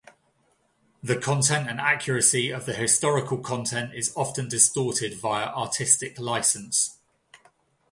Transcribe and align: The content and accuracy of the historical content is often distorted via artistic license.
The 1.03 1.15
content 1.15 1.69
and 1.69 1.79
accuracy 1.79 2.49
of 2.49 2.65
the 2.65 2.73
historical 2.73 3.37
content 3.37 3.93
is 3.93 4.11
often 4.15 4.49
distorted 4.49 5.13
via 5.19 5.45
artistic 5.49 6.19
license. 6.19 6.97